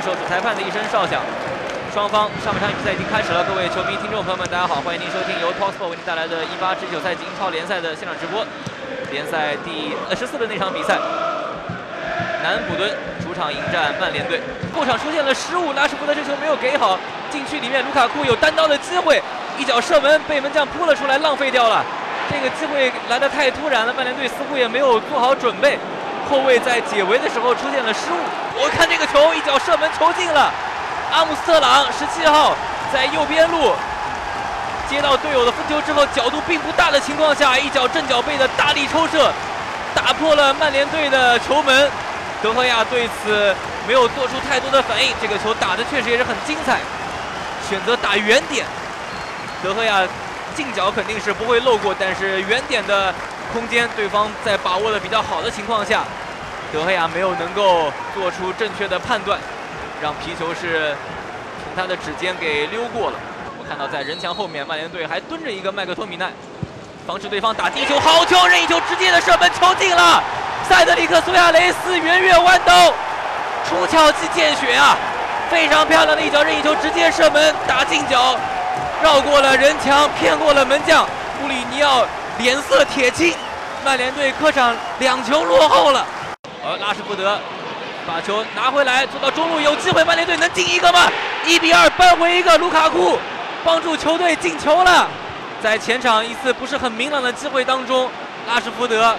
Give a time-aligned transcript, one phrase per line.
[0.00, 1.20] 受主裁判的一声哨响，
[1.92, 3.42] 双方上半场比赛已经开始了。
[3.44, 8.46] 各位球迷、听众朋友们，大家好，欢迎您收听由 TOPSPORT 为您带来的18至19赛季英超联赛的现场直播。
[9.10, 10.98] 联赛第十四的那场比赛，
[12.42, 12.88] 南安普敦
[13.24, 14.40] 主场迎战曼联队。
[14.74, 16.98] 后场出现了失误，拉什福德这球没有给好，
[17.30, 19.20] 禁区里面卢卡库有单刀的机会，
[19.58, 21.84] 一脚射门被门将扑了出来，浪费掉了。
[22.30, 25.78] 这个机会来得太突然了，曼联队似乎也没有做好准备。
[26.28, 28.16] 后卫在解围的时候出现了失误，
[28.60, 30.52] 我看这个球一脚射门球进了，
[31.10, 32.54] 阿姆斯特朗十七号
[32.92, 33.72] 在右边路
[34.90, 39.32] 接到队友的分球之后，角度并不大的情况下，一脚正脚背的大力抽射，
[39.94, 41.90] 打破了曼联队的球门。
[42.42, 43.54] 德赫亚对此
[43.86, 46.78] 没有做出太多的反应，这个球打的确实也是很精彩，
[47.68, 48.66] 选择打远点。
[49.62, 50.06] 德赫亚
[50.54, 53.14] 近角肯定是不会漏过，但是远点的。
[53.50, 56.04] 空间，对方在把握的比较好的情况下，
[56.72, 59.38] 德赫亚没有能够做出正确的判断，
[60.02, 60.94] 让皮球是
[61.64, 63.16] 从他的指尖给溜过了。
[63.58, 66.30] 我看到在人墙后面，曼联队还蹲着一个麦克托米奈，
[67.06, 70.22] 防止对方打进球，好球，任意球直接的射门，球进了！
[70.68, 72.92] 塞德里克·苏亚雷斯圆月弯刀，
[73.66, 74.96] 出鞘即见血啊！
[75.50, 78.36] 非常漂亮的一脚任意球，直接射门打进角，
[79.02, 81.06] 绕过了人墙，骗过了门将
[81.40, 82.04] 布里尼奥。
[82.36, 83.34] 脸色铁青，
[83.84, 86.06] 曼联队客场两球落后了。
[86.68, 87.38] 而拉什福德
[88.06, 91.10] 把球拿回来，做到中路有机会，曼联队能进一个吗？
[91.46, 93.18] 一比二扳回一个，卢卡库
[93.64, 95.08] 帮助球队进球了。
[95.62, 98.10] 在前场一次不是很明朗的机会当中，
[98.46, 99.16] 拉什福德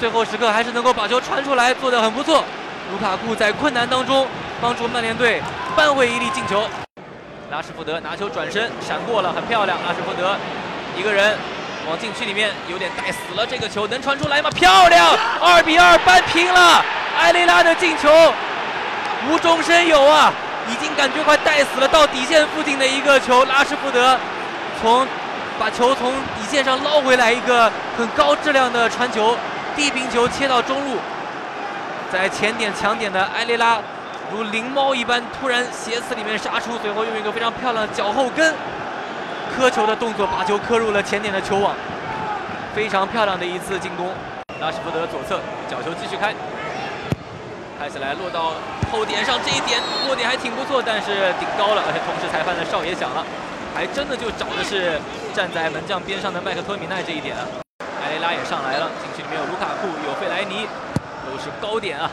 [0.00, 2.42] 最后时刻还是能够把球传出来，做得很不错。
[2.90, 4.26] 卢卡库在困难当中
[4.60, 5.40] 帮助曼联队
[5.76, 6.66] 扳回一粒进球。
[7.52, 9.78] 拉什福德拿球转身闪过了，很漂亮。
[9.86, 10.36] 拉什福德
[10.96, 11.38] 一个人。
[11.88, 14.50] 往禁区里面有点带死了，这个球能传出来吗？
[14.50, 16.84] 漂亮，二比二扳平了。
[17.18, 18.10] 埃雷拉的进球
[19.28, 20.30] 无中生有啊，
[20.70, 21.88] 已经感觉快带死了。
[21.88, 24.18] 到底线附近的一个球，拉什福德
[24.82, 25.06] 从
[25.58, 29.34] 把球从底线上捞回来，一个很高质量的传球，
[29.74, 30.98] 地平球切到中路，
[32.12, 33.78] 在前点抢点的埃雷拉
[34.30, 38.54] 如灵猫一般突然斜刺里面杀出，随后用一个非常漂亮的脚后跟。
[39.56, 41.74] 磕球的动作把球磕入了前点的球网，
[42.74, 44.08] 非常漂亮的一次进攻。
[44.60, 45.38] 拉什福德左侧
[45.70, 46.34] 角球继续开，
[47.78, 48.54] 开起来落到
[48.90, 53.24] 后点上，这一点落点还挺不错，但是顶高了，而且同时裁判的哨也响了，
[53.74, 54.98] 还真的就找的是
[55.32, 57.46] 站在门将边上的麦克托米奈这一点啊。
[58.02, 60.66] 埃雷拉也上来了，禁区里面有卢卡库，有费莱尼，
[61.22, 62.10] 都是高点啊，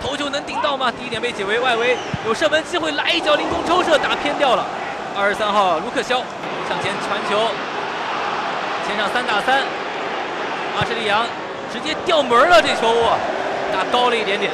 [0.00, 0.90] 头球能顶到吗？
[0.90, 4.64] 第一点被解围，外围有射门机会，来一脚凌空抽射打偏掉了。
[5.14, 6.22] 二十三号卢克肖。
[6.68, 7.48] 向前传球，
[8.86, 9.62] 前场三打三，
[10.76, 11.24] 阿什利杨
[11.72, 12.92] 直接掉门了，这球
[13.72, 14.50] 打高了一点点。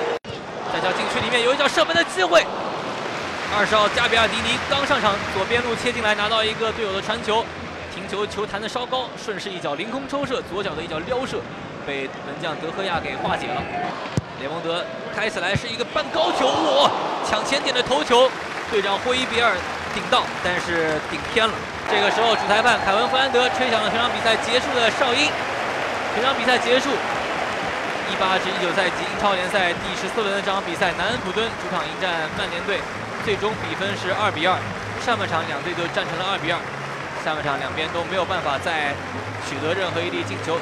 [0.72, 2.44] 再叫禁区里面有一脚射门的机会，
[3.56, 7.44] 二十号加比亚迪尼刚上场，左边路切进来拿到一个队友的传球，
[7.94, 11.38] 停球球弹的稍高，顺势一脚凌空抽射，左脚的一脚撩射，
[11.86, 13.62] 被门将德赫亚给化解了。
[14.40, 14.84] 雷蒙德
[15.16, 16.90] 开起来是一个半高球，哇，
[17.28, 18.28] 抢前点的头球，
[18.70, 19.52] 队长霍伊比尔
[19.94, 21.54] 顶到，但是顶偏了。
[21.90, 25.30] 这个时候，主裁判凯文·弗兰德吹响了全场比赛结束的哨音。
[26.14, 26.90] 全场比赛结束
[28.12, 32.80] ，18至19赛季英超联赛第十四轮的这场比赛，南安普敦主场迎战曼联队，
[33.24, 34.56] 最终比分是2比2。
[35.04, 36.56] 上半场两队都战成了2比2，
[37.24, 38.94] 下半场两边都没有办法再
[39.48, 40.60] 取得任何一粒进球。